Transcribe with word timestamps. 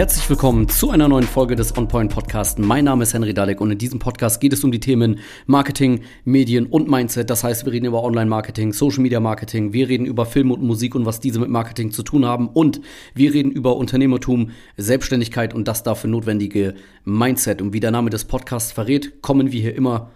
Herzlich 0.00 0.30
willkommen 0.30 0.66
zu 0.66 0.88
einer 0.88 1.08
neuen 1.08 1.26
Folge 1.26 1.56
des 1.56 1.76
OnPoint 1.76 2.10
Podcast. 2.10 2.58
Mein 2.58 2.86
Name 2.86 3.02
ist 3.02 3.12
Henry 3.12 3.34
Dalek 3.34 3.60
und 3.60 3.70
in 3.70 3.76
diesem 3.76 3.98
Podcast 3.98 4.40
geht 4.40 4.54
es 4.54 4.64
um 4.64 4.72
die 4.72 4.80
Themen 4.80 5.18
Marketing, 5.44 6.00
Medien 6.24 6.64
und 6.64 6.88
Mindset. 6.88 7.28
Das 7.28 7.44
heißt, 7.44 7.66
wir 7.66 7.72
reden 7.74 7.84
über 7.84 8.02
Online-Marketing, 8.02 8.72
Social 8.72 9.02
Media 9.02 9.20
Marketing, 9.20 9.74
wir 9.74 9.90
reden 9.90 10.06
über 10.06 10.24
Film 10.24 10.52
und 10.52 10.62
Musik 10.62 10.94
und 10.94 11.04
was 11.04 11.20
diese 11.20 11.38
mit 11.38 11.50
Marketing 11.50 11.90
zu 11.90 12.02
tun 12.02 12.24
haben 12.24 12.48
und 12.48 12.80
wir 13.12 13.34
reden 13.34 13.52
über 13.52 13.76
Unternehmertum, 13.76 14.52
Selbstständigkeit 14.78 15.52
und 15.52 15.68
das 15.68 15.82
dafür 15.82 16.08
notwendige 16.08 16.76
Mindset. 17.04 17.60
Und 17.60 17.74
wie 17.74 17.80
der 17.80 17.90
Name 17.90 18.08
des 18.08 18.24
Podcasts 18.24 18.72
verrät, 18.72 19.20
kommen 19.20 19.52
wir 19.52 19.60
hier 19.60 19.74
immer 19.74 20.12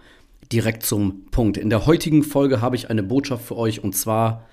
direkt 0.51 0.81
zum 0.81 1.27
Punkt. 1.29 1.57
In 1.57 1.69
der 1.69 1.85
heutigen 1.85 2.23
Folge 2.23 2.59
habe 2.59 2.75
ich 2.75 2.89
eine 2.89 3.03
Botschaft 3.03 3.45
für 3.45 3.55
euch 3.55 3.83
und 3.83 3.95
zwar 3.95 4.47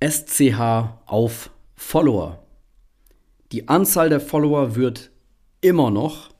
SCH 0.00 1.00
auf 1.06 1.50
Follower. 1.74 2.45
Die 3.52 3.68
Anzahl 3.68 4.08
der 4.08 4.20
Follower 4.20 4.76
wird 4.76 5.10
immer 5.60 5.90
noch 5.90 6.30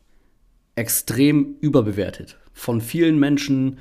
extrem 0.74 1.56
überbewertet. 1.60 2.38
Von 2.52 2.80
vielen 2.80 3.18
Menschen, 3.18 3.78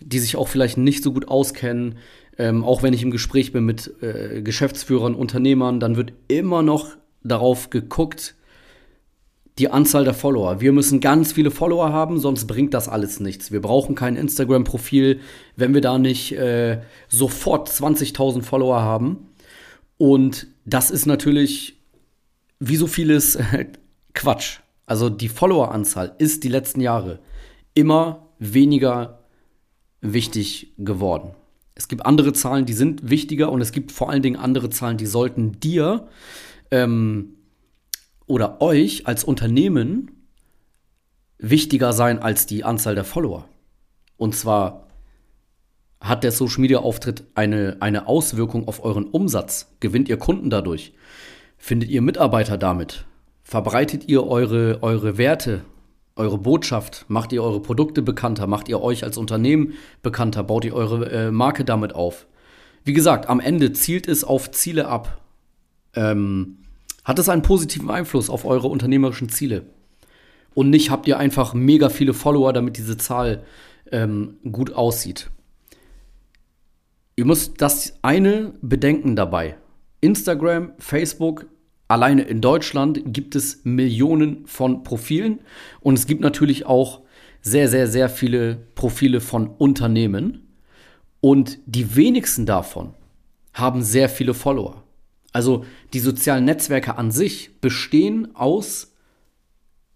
die 0.00 0.18
sich 0.18 0.36
auch 0.36 0.48
vielleicht 0.48 0.78
nicht 0.78 1.02
so 1.02 1.12
gut 1.12 1.28
auskennen. 1.28 1.98
Ähm, 2.38 2.64
auch 2.64 2.82
wenn 2.82 2.92
ich 2.92 3.02
im 3.02 3.10
Gespräch 3.10 3.52
bin 3.52 3.64
mit 3.64 4.02
äh, 4.02 4.42
Geschäftsführern, 4.42 5.14
Unternehmern, 5.14 5.80
dann 5.80 5.96
wird 5.96 6.12
immer 6.28 6.62
noch 6.62 6.96
darauf 7.22 7.70
geguckt, 7.70 8.36
die 9.58 9.70
Anzahl 9.70 10.04
der 10.04 10.14
Follower. 10.14 10.60
Wir 10.60 10.72
müssen 10.72 11.00
ganz 11.00 11.32
viele 11.32 11.50
Follower 11.50 11.92
haben, 11.92 12.20
sonst 12.20 12.46
bringt 12.46 12.74
das 12.74 12.88
alles 12.88 13.18
nichts. 13.18 13.50
Wir 13.50 13.60
brauchen 13.60 13.96
kein 13.96 14.14
Instagram-Profil, 14.14 15.20
wenn 15.56 15.74
wir 15.74 15.80
da 15.80 15.98
nicht 15.98 16.32
äh, 16.32 16.80
sofort 17.08 17.68
20.000 17.68 18.42
Follower 18.42 18.80
haben. 18.80 19.28
Und 19.96 20.46
das 20.64 20.92
ist 20.92 21.06
natürlich 21.06 21.77
wie 22.60 22.76
so 22.76 22.86
vieles 22.86 23.38
Quatsch. 24.14 24.60
Also 24.86 25.10
die 25.10 25.28
Followeranzahl 25.28 26.14
ist 26.18 26.44
die 26.44 26.48
letzten 26.48 26.80
Jahre 26.80 27.20
immer 27.74 28.28
weniger 28.38 29.24
wichtig 30.00 30.72
geworden. 30.78 31.34
Es 31.74 31.88
gibt 31.88 32.06
andere 32.06 32.32
Zahlen, 32.32 32.66
die 32.66 32.72
sind 32.72 33.08
wichtiger 33.08 33.52
und 33.52 33.60
es 33.60 33.70
gibt 33.70 33.92
vor 33.92 34.10
allen 34.10 34.22
Dingen 34.22 34.36
andere 34.36 34.70
Zahlen, 34.70 34.96
die 34.96 35.06
sollten 35.06 35.60
dir 35.60 36.08
ähm, 36.70 37.34
oder 38.26 38.60
euch 38.60 39.06
als 39.06 39.24
Unternehmen 39.24 40.10
wichtiger 41.38 41.92
sein 41.92 42.18
als 42.18 42.46
die 42.46 42.64
Anzahl 42.64 42.94
der 42.94 43.04
Follower. 43.04 43.48
Und 44.16 44.34
zwar 44.34 44.88
hat 46.00 46.24
der 46.24 46.32
Social 46.32 46.60
Media 46.60 46.78
Auftritt 46.78 47.24
eine, 47.34 47.76
eine 47.80 48.06
Auswirkung 48.06 48.66
auf 48.66 48.84
euren 48.84 49.04
Umsatz? 49.04 49.74
Gewinnt 49.80 50.08
ihr 50.08 50.16
Kunden 50.16 50.50
dadurch? 50.50 50.92
Findet 51.58 51.90
ihr 51.90 52.00
Mitarbeiter 52.00 52.56
damit? 52.56 53.04
Verbreitet 53.42 54.08
ihr 54.08 54.26
eure, 54.26 54.78
eure 54.82 55.18
Werte, 55.18 55.64
eure 56.16 56.38
Botschaft? 56.38 57.04
Macht 57.08 57.32
ihr 57.32 57.42
eure 57.42 57.60
Produkte 57.60 58.00
bekannter? 58.00 58.46
Macht 58.46 58.68
ihr 58.68 58.80
euch 58.80 59.04
als 59.04 59.18
Unternehmen 59.18 59.74
bekannter? 60.02 60.44
Baut 60.44 60.64
ihr 60.64 60.74
eure 60.74 61.10
äh, 61.10 61.30
Marke 61.30 61.64
damit 61.64 61.94
auf? 61.94 62.26
Wie 62.84 62.92
gesagt, 62.92 63.28
am 63.28 63.40
Ende 63.40 63.72
zielt 63.72 64.08
es 64.08 64.24
auf 64.24 64.50
Ziele 64.50 64.86
ab. 64.86 65.20
Ähm, 65.94 66.58
hat 67.04 67.18
es 67.18 67.28
einen 67.28 67.42
positiven 67.42 67.90
Einfluss 67.90 68.30
auf 68.30 68.44
eure 68.44 68.68
unternehmerischen 68.68 69.28
Ziele? 69.28 69.66
Und 70.54 70.70
nicht 70.70 70.90
habt 70.90 71.06
ihr 71.06 71.18
einfach 71.18 71.54
mega 71.54 71.88
viele 71.88 72.14
Follower, 72.14 72.52
damit 72.52 72.76
diese 72.76 72.96
Zahl 72.96 73.44
ähm, 73.90 74.36
gut 74.50 74.72
aussieht. 74.72 75.30
Ihr 77.16 77.24
müsst 77.24 77.60
das 77.60 77.98
eine 78.02 78.54
bedenken 78.60 79.16
dabei. 79.16 79.56
Instagram, 80.00 80.72
Facebook, 80.78 81.46
alleine 81.88 82.22
in 82.22 82.40
Deutschland 82.40 83.00
gibt 83.06 83.34
es 83.34 83.64
Millionen 83.64 84.46
von 84.46 84.82
Profilen. 84.82 85.40
Und 85.80 85.98
es 85.98 86.06
gibt 86.06 86.20
natürlich 86.20 86.66
auch 86.66 87.02
sehr, 87.40 87.68
sehr, 87.68 87.86
sehr 87.86 88.08
viele 88.08 88.56
Profile 88.74 89.20
von 89.20 89.48
Unternehmen. 89.48 90.48
Und 91.20 91.58
die 91.66 91.96
wenigsten 91.96 92.46
davon 92.46 92.94
haben 93.54 93.82
sehr 93.82 94.08
viele 94.08 94.34
Follower. 94.34 94.84
Also 95.32 95.64
die 95.92 96.00
sozialen 96.00 96.44
Netzwerke 96.44 96.96
an 96.96 97.10
sich 97.10 97.60
bestehen 97.60 98.34
aus 98.34 98.92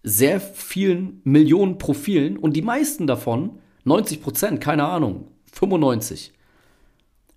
sehr 0.03 0.41
vielen 0.41 1.21
Millionen 1.23 1.77
Profilen. 1.77 2.37
Und 2.37 2.55
die 2.55 2.61
meisten 2.61 3.07
davon, 3.07 3.59
90 3.85 4.21
Prozent, 4.21 4.61
keine 4.61 4.85
Ahnung, 4.85 5.27
95, 5.53 6.33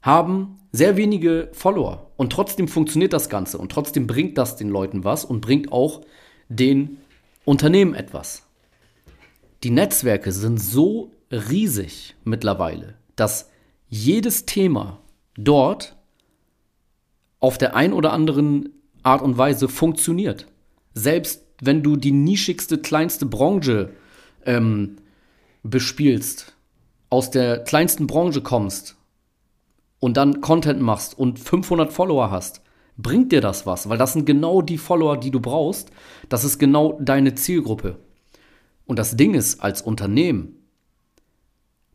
haben 0.06 0.58
sehr 0.70 0.96
wenige 0.96 1.50
Follower. 1.52 2.12
Und 2.16 2.32
trotzdem 2.32 2.68
funktioniert 2.68 3.12
das 3.12 3.28
Ganze. 3.28 3.58
Und 3.58 3.72
trotzdem 3.72 4.06
bringt 4.06 4.38
das 4.38 4.56
den 4.56 4.70
Leuten 4.70 5.04
was 5.04 5.24
und 5.24 5.40
bringt 5.40 5.72
auch 5.72 6.02
den 6.48 6.98
Unternehmen 7.44 7.92
etwas. 7.94 8.44
Die 9.64 9.70
Netzwerke 9.70 10.30
sind 10.30 10.58
so 10.58 11.10
riesig 11.30 12.14
mittlerweile, 12.24 12.94
dass 13.16 13.50
jedes 13.88 14.46
Thema 14.46 15.00
dort 15.34 15.96
auf 17.40 17.58
der 17.58 17.74
ein 17.74 17.92
oder 17.92 18.12
anderen 18.12 18.68
Art 19.02 19.22
und 19.22 19.36
Weise 19.36 19.68
funktioniert. 19.68 20.46
Selbst 20.94 21.42
wenn 21.60 21.82
du 21.82 21.96
die 21.96 22.12
nischigste, 22.12 22.78
kleinste 22.78 23.26
Branche 23.26 23.90
ähm, 24.44 24.96
bespielst, 25.62 26.54
aus 27.10 27.30
der 27.30 27.64
kleinsten 27.64 28.06
Branche 28.06 28.40
kommst 28.40 28.95
und 29.98 30.16
dann 30.16 30.40
Content 30.40 30.80
machst 30.80 31.18
und 31.18 31.38
500 31.38 31.92
Follower 31.92 32.30
hast, 32.30 32.62
bringt 32.96 33.32
dir 33.32 33.40
das 33.40 33.66
was? 33.66 33.88
Weil 33.88 33.98
das 33.98 34.12
sind 34.12 34.26
genau 34.26 34.62
die 34.62 34.78
Follower, 34.78 35.16
die 35.16 35.30
du 35.30 35.40
brauchst. 35.40 35.90
Das 36.28 36.44
ist 36.44 36.58
genau 36.58 36.98
deine 37.00 37.34
Zielgruppe. 37.34 37.98
Und 38.86 38.98
das 38.98 39.16
Ding 39.16 39.34
ist, 39.34 39.60
als 39.60 39.82
Unternehmen 39.82 40.56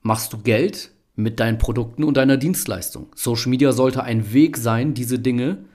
machst 0.02 0.34
du 0.34 0.38
Geld 0.38 0.92
mit 1.16 1.40
deinen 1.40 1.58
Produkten 1.58 2.04
und 2.04 2.18
deiner 2.18 2.38
Dienstleistung. 2.38 3.08
Social 3.16 3.50
Media 3.50 3.72
sollte 3.72 4.04
ein 4.04 4.34
Weg 4.34 4.58
sein, 4.58 4.94
diese 4.94 5.20
Dinge 5.20 5.66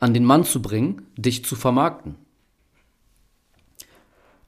an 0.00 0.14
den 0.14 0.24
Mann 0.24 0.44
zu 0.44 0.62
bringen, 0.62 1.06
dich 1.16 1.44
zu 1.44 1.56
vermarkten. 1.56 2.16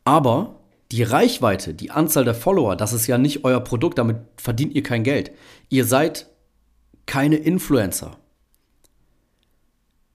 Aber 0.04 0.60
die 0.92 1.02
Reichweite, 1.02 1.74
die 1.74 1.90
Anzahl 1.90 2.24
der 2.24 2.34
Follower, 2.34 2.76
das 2.76 2.92
ist 2.92 3.06
ja 3.06 3.18
nicht 3.18 3.44
euer 3.44 3.60
Produkt, 3.60 3.98
damit 3.98 4.18
verdient 4.36 4.74
ihr 4.74 4.82
kein 4.82 5.02
Geld. 5.02 5.32
Ihr 5.70 5.84
seid 5.84 6.28
keine 7.06 7.36
Influencer. 7.36 8.16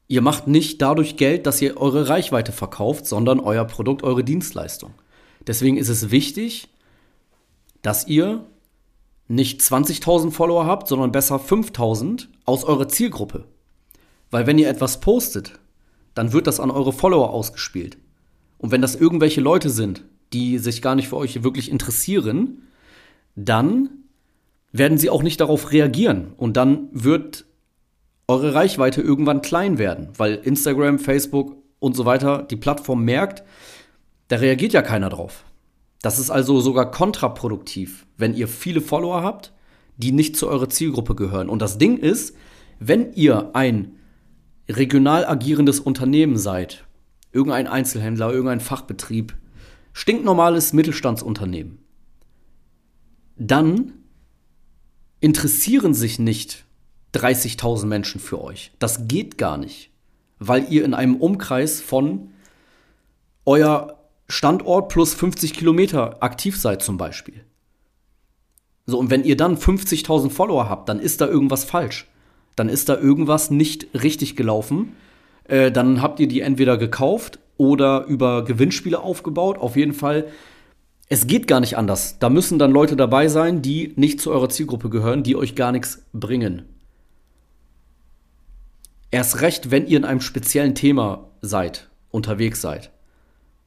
Ihr 0.07 0.22
macht 0.22 0.47
nicht 0.47 0.81
dadurch 0.81 1.17
Geld, 1.17 1.45
dass 1.45 1.61
ihr 1.61 1.77
eure 1.77 2.09
Reichweite 2.09 2.51
verkauft, 2.51 3.05
sondern 3.05 3.39
euer 3.39 3.66
Produkt, 3.66 4.03
eure 4.03 4.23
Dienstleistung. 4.23 4.94
Deswegen 5.45 5.77
ist 5.77 5.89
es 5.89 6.09
wichtig, 6.09 6.67
dass 7.81 8.07
ihr 8.07 8.45
nicht 9.27 9.61
20.000 9.61 10.31
Follower 10.31 10.66
habt, 10.66 10.88
sondern 10.88 11.11
besser 11.11 11.35
5.000 11.35 12.27
aus 12.45 12.63
eurer 12.63 12.88
Zielgruppe. 12.88 13.45
Weil 14.31 14.47
wenn 14.47 14.57
ihr 14.57 14.67
etwas 14.67 15.00
postet, 15.00 15.59
dann 16.16 16.33
wird 16.33 16.47
das 16.47 16.59
an 16.59 16.71
eure 16.71 16.91
Follower 16.91 17.29
ausgespielt. 17.29 17.97
Und 18.57 18.71
wenn 18.71 18.81
das 18.81 18.95
irgendwelche 18.95 19.41
Leute 19.41 19.69
sind, 19.69 20.03
die 20.33 20.57
sich 20.57 20.81
gar 20.81 20.95
nicht 20.95 21.07
für 21.07 21.17
euch 21.17 21.44
wirklich 21.44 21.71
interessieren, 21.71 22.67
dann 23.35 23.89
werden 24.72 24.97
sie 24.97 25.09
auch 25.09 25.24
nicht 25.24 25.41
darauf 25.41 25.72
reagieren. 25.72 26.34
Und 26.38 26.57
dann 26.57 26.90
wird 26.91 27.46
eure 28.28 28.53
Reichweite 28.53 29.02
irgendwann 29.02 29.41
klein 29.41 29.78
werden, 29.78 30.09
weil 30.18 30.35
Instagram, 30.35 31.00
Facebook 31.00 31.56
und 31.80 31.96
so 31.96 32.06
weiter 32.06 32.44
die 32.44 32.57
Plattform 32.57 33.03
merkt, 33.03 33.44
da 34.28 34.38
reagiert 34.38 34.74
ja 34.74 34.81
keiner 34.81 35.09
drauf. 35.09 35.46
Das 36.02 36.19
ist 36.19 36.30
also 36.30 36.62
sogar 36.62 36.91
kontraproduktiv, 36.91 38.06
wenn 38.18 38.34
ihr 38.34 38.47
viele 38.47 38.81
Follower 38.81 39.24
habt, 39.24 39.53
die 39.97 40.12
nicht 40.12 40.38
zu 40.38 40.47
eurer 40.47 40.69
Zielgruppe 40.69 41.16
gehören. 41.16 41.50
Und 41.50 41.62
das 41.62 41.77
Ding 41.77 41.98
ist, 41.98 42.36
wenn 42.80 43.13
ihr 43.13 43.50
ein 43.54 43.98
regional 44.69 45.25
agierendes 45.25 45.80
Unternehmen 45.80 46.38
seid, 46.38 46.86
irgendein 47.33 47.68
Einzelhändler, 47.68 48.31
irgendein 48.31 48.62
Fachbetrieb, 48.62 49.36
stinknormales 49.92 50.71
Mittelstandsunternehmen, 50.71 51.80
dann 53.36 53.94
interessieren 55.19 55.94
sich 55.94 56.19
nicht 56.19 56.66
30.000 57.13 57.86
Menschen 57.86 58.21
für 58.21 58.42
euch. 58.42 58.71
Das 58.80 59.07
geht 59.07 59.38
gar 59.38 59.57
nicht, 59.57 59.89
weil 60.38 60.71
ihr 60.71 60.86
in 60.86 60.94
einem 60.94 61.16
Umkreis 61.16 61.81
von 61.81 62.31
euer 63.45 64.00
Standort 64.27 64.89
plus 64.89 65.13
50 65.13 65.54
Kilometer 65.54 66.21
aktiv 66.21 66.60
seid 66.60 66.83
zum 66.83 66.98
Beispiel. 66.98 67.44
So, 68.86 68.98
und 68.98 69.10
wenn 69.10 69.24
ihr 69.24 69.38
dann 69.38 69.57
50.000 69.57 70.30
Follower 70.30 70.69
habt, 70.69 70.89
dann 70.89 71.00
ist 71.00 71.21
da 71.21 71.27
irgendwas 71.27 71.63
falsch. 71.63 72.07
Dann 72.56 72.69
ist 72.69 72.89
da 72.89 72.98
irgendwas 72.98 73.51
nicht 73.51 73.88
richtig 73.94 74.36
gelaufen. 74.36 74.95
Äh, 75.45 75.71
dann 75.71 76.01
habt 76.01 76.19
ihr 76.19 76.27
die 76.27 76.42
entweder 76.42 76.77
gekauft 76.77 77.39
oder 77.57 78.06
über 78.06 78.44
Gewinnspiele 78.44 79.00
aufgebaut. 79.00 79.57
Auf 79.57 79.75
jeden 79.75 79.94
Fall 79.94 80.27
es 81.09 81.25
geht 81.25 81.47
gar 81.47 81.59
nicht 81.59 81.75
anders. 81.75 82.19
Da 82.19 82.29
müssen 82.29 82.59
dann 82.59 82.71
Leute 82.71 82.95
dabei 82.95 83.27
sein, 83.27 83.63
die 83.63 83.94
nicht 83.95 84.21
zu 84.21 84.31
eurer 84.31 84.50
Zielgruppe 84.50 84.89
gehören, 84.89 85.23
die 85.23 85.35
euch 85.35 85.56
gar 85.56 85.71
nichts 85.71 86.06
bringen. 86.13 86.65
Erst 89.09 89.41
recht, 89.41 89.71
wenn 89.71 89.88
ihr 89.88 89.97
in 89.97 90.06
einem 90.06 90.21
speziellen 90.21 90.75
Thema 90.75 91.31
seid, 91.41 91.89
unterwegs 92.11 92.61
seid. 92.61 92.91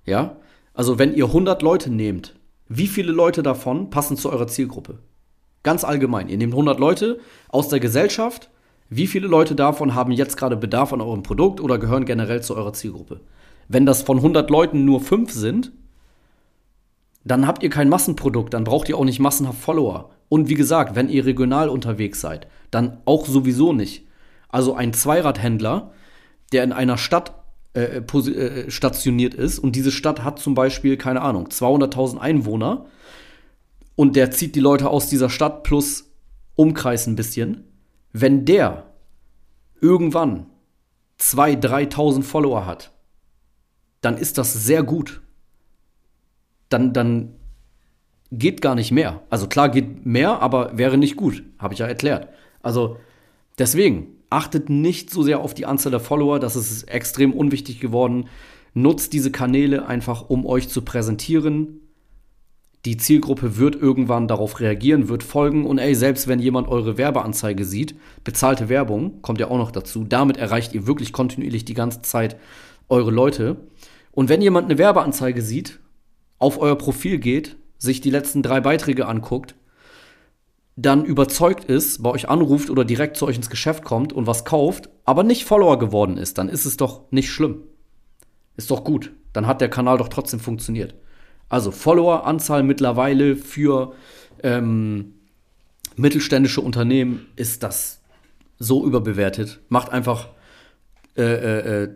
Ja? 0.06 0.36
Also 0.72 1.00
wenn 1.00 1.14
ihr 1.14 1.26
100 1.26 1.62
Leute 1.62 1.90
nehmt, 1.90 2.36
wie 2.68 2.86
viele 2.86 3.10
Leute 3.10 3.42
davon 3.42 3.90
passen 3.90 4.16
zu 4.16 4.30
eurer 4.30 4.46
Zielgruppe? 4.46 5.00
Ganz 5.64 5.82
allgemein. 5.82 6.28
Ihr 6.28 6.38
nehmt 6.38 6.52
100 6.52 6.78
Leute 6.78 7.18
aus 7.48 7.68
der 7.68 7.80
Gesellschaft. 7.80 8.50
Wie 8.88 9.08
viele 9.08 9.26
Leute 9.26 9.56
davon 9.56 9.96
haben 9.96 10.12
jetzt 10.12 10.36
gerade 10.36 10.56
Bedarf 10.56 10.92
an 10.92 11.00
eurem 11.00 11.24
Produkt 11.24 11.60
oder 11.60 11.78
gehören 11.78 12.04
generell 12.04 12.42
zu 12.42 12.54
eurer 12.54 12.72
Zielgruppe? 12.72 13.20
Wenn 13.66 13.84
das 13.84 14.02
von 14.02 14.18
100 14.18 14.48
Leuten 14.48 14.84
nur 14.84 15.00
5 15.00 15.32
sind, 15.32 15.72
dann 17.24 17.46
habt 17.46 17.62
ihr 17.62 17.70
kein 17.70 17.88
Massenprodukt, 17.88 18.54
dann 18.54 18.64
braucht 18.64 18.88
ihr 18.88 18.98
auch 18.98 19.04
nicht 19.04 19.20
massenhaft 19.20 19.60
Follower. 19.60 20.10
Und 20.28 20.48
wie 20.48 20.54
gesagt, 20.54 20.96
wenn 20.96 21.08
ihr 21.08 21.26
regional 21.26 21.69
unterwegs 21.69 22.20
seid, 22.20 22.46
dann 22.70 22.98
auch 23.04 23.26
sowieso 23.26 23.72
nicht. 23.72 24.06
Also 24.48 24.74
ein 24.74 24.92
Zweiradhändler, 24.92 25.92
der 26.52 26.64
in 26.64 26.72
einer 26.72 26.98
Stadt 26.98 27.34
äh, 27.74 27.98
äh, 27.98 28.70
stationiert 28.70 29.34
ist 29.34 29.58
und 29.58 29.76
diese 29.76 29.92
Stadt 29.92 30.24
hat 30.24 30.38
zum 30.38 30.54
Beispiel, 30.54 30.96
keine 30.96 31.22
Ahnung, 31.22 31.48
200.000 31.48 32.19
Einwohner 32.19 32.86
und 33.96 34.16
der 34.16 34.30
zieht 34.30 34.54
die 34.56 34.60
Leute 34.60 34.90
aus 34.90 35.08
dieser 35.08 35.30
Stadt 35.30 35.62
plus 35.62 36.10
Umkreis 36.54 37.06
ein 37.06 37.16
bisschen. 37.16 37.64
Wenn 38.12 38.44
der 38.44 38.84
irgendwann 39.80 40.46
2.000, 41.18 41.92
3.000 41.92 42.22
Follower 42.22 42.66
hat, 42.66 42.92
dann 44.02 44.18
ist 44.18 44.36
das 44.36 44.52
sehr 44.52 44.82
gut. 44.82 45.22
Dann, 46.72 46.92
dann 46.92 47.34
geht 48.30 48.62
gar 48.62 48.74
nicht 48.74 48.92
mehr. 48.92 49.22
Also 49.30 49.46
klar 49.46 49.69
geht 49.69 50.06
mehr, 50.06 50.40
aber 50.40 50.76
wäre 50.76 50.96
nicht 50.96 51.16
gut, 51.16 51.42
habe 51.58 51.74
ich 51.74 51.80
ja 51.80 51.86
erklärt. 51.86 52.28
Also 52.62 52.96
deswegen, 53.58 54.06
achtet 54.30 54.70
nicht 54.70 55.10
so 55.10 55.22
sehr 55.22 55.40
auf 55.40 55.54
die 55.54 55.66
Anzahl 55.66 55.90
der 55.90 56.00
Follower, 56.00 56.40
das 56.40 56.56
ist 56.56 56.84
extrem 56.84 57.32
unwichtig 57.32 57.78
geworden. 57.78 58.28
Nutzt 58.74 59.12
diese 59.12 59.30
Kanäle 59.30 59.86
einfach, 59.86 60.30
um 60.30 60.46
euch 60.46 60.70
zu 60.70 60.82
präsentieren. 60.82 61.80
Die 62.86 62.96
Zielgruppe 62.96 63.58
wird 63.58 63.76
irgendwann 63.76 64.26
darauf 64.26 64.58
reagieren, 64.58 65.08
wird 65.08 65.22
folgen 65.22 65.66
und 65.66 65.78
ey, 65.78 65.94
selbst 65.94 66.26
wenn 66.26 66.40
jemand 66.40 66.68
eure 66.68 66.96
Werbeanzeige 66.96 67.64
sieht, 67.64 67.94
bezahlte 68.25 68.68
Werbung, 68.68 69.20
kommt 69.22 69.38
ja 69.38 69.48
auch 69.48 69.58
noch 69.58 69.70
dazu, 69.70 70.04
damit 70.04 70.38
erreicht 70.38 70.75
ihr 70.75 70.86
wirklich 70.86 71.12
kontinuierlich 71.12 71.64
die 71.64 71.75
ganze 71.75 72.02
Zeit 72.02 72.36
eure 72.88 73.12
Leute. 73.12 73.56
Und 74.10 74.28
wenn 74.28 74.42
jemand 74.42 74.68
eine 74.68 74.78
Werbeanzeige 74.78 75.42
sieht, 75.42 75.78
auf 76.42 76.58
euer 76.58 76.76
Profil 76.76 77.18
geht, 77.18 77.56
sich 77.78 78.00
die 78.00 78.10
letzten 78.10 78.42
drei 78.42 78.60
Beiträge 78.60 79.06
anguckt, 79.06 79.54
dann 80.76 81.04
überzeugt 81.04 81.64
ist, 81.64 82.02
bei 82.02 82.10
euch 82.10 82.28
anruft 82.28 82.70
oder 82.70 82.84
direkt 82.84 83.16
zu 83.16 83.26
euch 83.26 83.36
ins 83.36 83.50
Geschäft 83.50 83.84
kommt 83.84 84.12
und 84.12 84.26
was 84.26 84.44
kauft, 84.44 84.88
aber 85.04 85.22
nicht 85.22 85.44
Follower 85.44 85.78
geworden 85.78 86.16
ist, 86.16 86.38
dann 86.38 86.48
ist 86.48 86.64
es 86.64 86.76
doch 86.76 87.10
nicht 87.10 87.30
schlimm. 87.30 87.62
Ist 88.56 88.70
doch 88.70 88.84
gut. 88.84 89.12
Dann 89.32 89.46
hat 89.46 89.60
der 89.60 89.70
Kanal 89.70 89.98
doch 89.98 90.08
trotzdem 90.08 90.40
funktioniert. 90.40 90.94
Also 91.48 91.70
Followeranzahl 91.70 92.62
mittlerweile 92.62 93.36
für 93.36 93.94
ähm, 94.42 95.14
mittelständische 95.96 96.60
Unternehmen 96.60 97.26
ist 97.36 97.62
das 97.62 98.00
so 98.58 98.86
überbewertet. 98.86 99.60
Macht 99.68 99.90
einfach 99.90 100.28
äh, 101.16 101.22
äh, 101.22 101.82
äh 101.84 101.88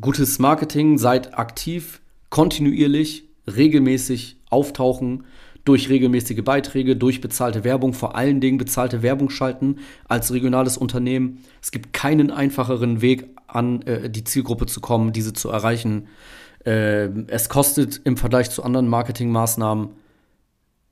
gutes 0.00 0.38
Marketing, 0.38 0.98
seid 0.98 1.36
aktiv, 1.36 2.00
kontinuierlich, 2.30 3.29
regelmäßig 3.56 4.36
auftauchen 4.50 5.24
durch 5.64 5.88
regelmäßige 5.88 6.42
Beiträge, 6.42 6.96
durch 6.96 7.20
bezahlte 7.20 7.64
Werbung, 7.64 7.92
vor 7.92 8.16
allen 8.16 8.40
Dingen 8.40 8.58
bezahlte 8.58 9.02
Werbung 9.02 9.30
schalten 9.30 9.76
als 10.08 10.32
regionales 10.32 10.76
Unternehmen. 10.76 11.44
Es 11.62 11.70
gibt 11.70 11.92
keinen 11.92 12.30
einfacheren 12.30 13.02
Weg, 13.02 13.28
an 13.46 13.82
äh, 13.82 14.08
die 14.08 14.24
Zielgruppe 14.24 14.66
zu 14.66 14.80
kommen, 14.80 15.12
diese 15.12 15.32
zu 15.32 15.48
erreichen. 15.50 16.06
Äh, 16.64 17.08
es 17.26 17.48
kostet 17.48 18.00
im 18.04 18.16
Vergleich 18.16 18.50
zu 18.50 18.62
anderen 18.62 18.88
Marketingmaßnahmen 18.88 19.90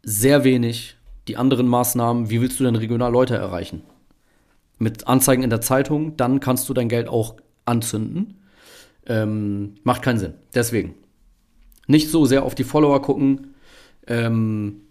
sehr 0.02 0.44
wenig. 0.44 0.96
Die 1.28 1.36
anderen 1.36 1.68
Maßnahmen, 1.68 2.30
wie 2.30 2.40
willst 2.40 2.58
du 2.58 2.64
denn 2.64 2.76
regional 2.76 3.12
Leute 3.12 3.36
erreichen? 3.36 3.82
Mit 4.78 5.06
Anzeigen 5.06 5.42
in 5.42 5.50
der 5.50 5.60
Zeitung, 5.60 6.16
dann 6.16 6.40
kannst 6.40 6.68
du 6.68 6.74
dein 6.74 6.88
Geld 6.88 7.08
auch 7.08 7.36
anzünden. 7.64 8.38
Ähm, 9.06 9.74
macht 9.82 10.02
keinen 10.02 10.18
Sinn. 10.18 10.34
Deswegen 10.54 10.94
nicht 11.88 12.10
so 12.10 12.24
sehr 12.24 12.44
auf 12.44 12.54
die 12.54 12.64
Follower 12.64 13.02
gucken, 13.02 13.54
ähm, 14.06 14.82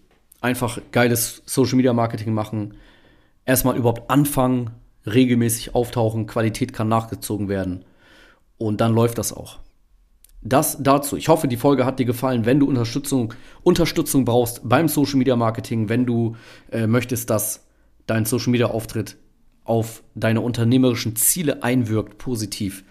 einfach 0.41 0.79
geiles 0.91 1.41
Social 1.45 1.77
Media 1.77 1.93
Marketing 1.93 2.33
machen, 2.33 2.73
erstmal 3.45 3.77
überhaupt 3.77 4.09
anfangen, 4.11 4.71
regelmäßig 5.05 5.73
auftauchen, 5.73 6.27
Qualität 6.27 6.73
kann 6.73 6.89
nachgezogen 6.89 7.47
werden 7.47 7.85
und 8.57 8.81
dann 8.81 8.93
läuft 8.93 9.17
das 9.17 9.31
auch. 9.31 9.59
Das 10.41 10.77
dazu. 10.81 11.17
Ich 11.17 11.29
hoffe, 11.29 11.47
die 11.47 11.57
Folge 11.57 11.85
hat 11.85 11.99
dir 11.99 12.05
gefallen. 12.05 12.45
Wenn 12.45 12.59
du 12.59 12.67
Unterstützung, 12.67 13.33
Unterstützung 13.63 14.23
brauchst 14.23 14.61
beim 14.67 14.87
Social 14.87 15.17
Media 15.17 15.35
Marketing, 15.35 15.89
wenn 15.89 16.05
du 16.05 16.35
äh, 16.71 16.87
möchtest, 16.87 17.29
dass 17.29 17.65
dein 18.05 18.25
Social 18.25 18.51
Media 18.51 18.67
Auftritt 18.67 19.17
auf 19.63 20.03
deine 20.15 20.41
unternehmerischen 20.41 21.15
Ziele 21.15 21.63
einwirkt, 21.63 22.17
positiv, 22.17 22.85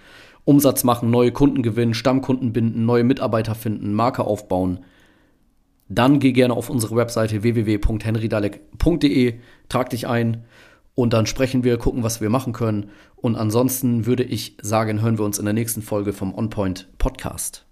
Umsatz 0.46 0.82
machen, 0.84 1.10
neue 1.10 1.32
Kunden 1.32 1.62
gewinnen, 1.62 1.92
Stammkunden 1.92 2.54
binden, 2.54 2.86
neue 2.86 3.04
Mitarbeiter 3.04 3.54
finden, 3.54 3.92
Marke 3.92 4.24
aufbauen, 4.24 4.80
dann 5.88 6.18
geh 6.18 6.32
gerne 6.32 6.54
auf 6.54 6.70
unsere 6.70 6.96
Webseite 6.96 7.42
www.henrydalek.de, 7.42 9.34
trag 9.68 9.90
dich 9.90 10.06
ein 10.06 10.44
und 10.94 11.12
dann 11.12 11.26
sprechen 11.26 11.62
wir, 11.62 11.76
gucken, 11.78 12.02
was 12.02 12.20
wir 12.20 12.30
machen 12.30 12.52
können. 12.52 12.90
Und 13.16 13.36
ansonsten 13.36 14.06
würde 14.06 14.24
ich 14.24 14.56
sagen, 14.62 15.02
hören 15.02 15.18
wir 15.18 15.24
uns 15.24 15.38
in 15.38 15.44
der 15.44 15.54
nächsten 15.54 15.82
Folge 15.82 16.12
vom 16.12 16.34
OnPoint 16.34 16.88
Podcast. 16.98 17.65